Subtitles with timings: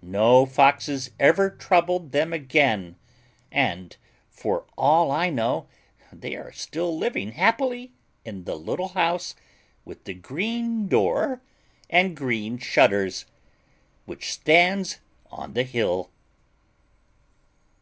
[0.00, 2.96] No foxes ever troubled them again,
[3.52, 3.94] and
[4.30, 5.68] for all I know
[6.10, 7.92] they are still living happily
[8.24, 9.34] in the little house
[9.84, 11.42] with the green door
[11.90, 13.26] and green shutters,
[14.06, 15.00] which stands
[15.30, 16.10] on the hill.